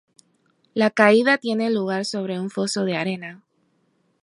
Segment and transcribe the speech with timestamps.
[0.73, 3.43] La caída tiene lugar sobre un foso de arena.